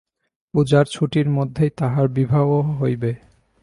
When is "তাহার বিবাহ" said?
1.77-2.47